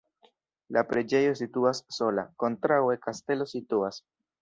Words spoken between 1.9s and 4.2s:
sola, kontraŭe kastelo situas.